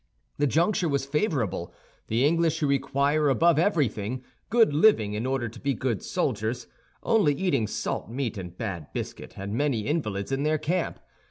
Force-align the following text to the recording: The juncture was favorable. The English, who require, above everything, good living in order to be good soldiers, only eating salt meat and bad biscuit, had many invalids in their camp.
The 0.39 0.47
juncture 0.47 0.89
was 0.89 1.05
favorable. 1.05 1.71
The 2.07 2.25
English, 2.25 2.57
who 2.59 2.65
require, 2.65 3.29
above 3.29 3.59
everything, 3.59 4.23
good 4.49 4.73
living 4.73 5.13
in 5.13 5.27
order 5.27 5.47
to 5.47 5.59
be 5.59 5.75
good 5.75 6.01
soldiers, 6.01 6.65
only 7.03 7.35
eating 7.35 7.67
salt 7.67 8.09
meat 8.09 8.35
and 8.35 8.57
bad 8.57 8.91
biscuit, 8.93 9.33
had 9.33 9.51
many 9.51 9.81
invalids 9.81 10.31
in 10.31 10.41
their 10.41 10.57
camp. 10.57 10.99